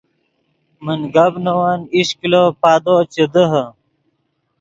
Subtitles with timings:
[0.83, 3.63] من گپ نے ون ایش کلو پادو چے دیہے